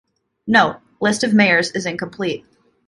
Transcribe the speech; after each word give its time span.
Note: 0.47 0.79
List 0.99 1.23
of 1.23 1.31
Mayors 1.35 1.69
is 1.73 1.85
incomplete. 1.85 2.43